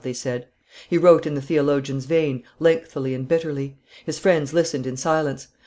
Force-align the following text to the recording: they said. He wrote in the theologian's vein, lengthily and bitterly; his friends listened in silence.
they 0.03 0.13
said. 0.13 0.47
He 0.89 0.97
wrote 0.97 1.27
in 1.27 1.35
the 1.35 1.43
theologian's 1.43 2.05
vein, 2.05 2.41
lengthily 2.57 3.13
and 3.13 3.27
bitterly; 3.27 3.77
his 4.03 4.17
friends 4.17 4.51
listened 4.51 4.87
in 4.87 4.97
silence. 4.97 5.49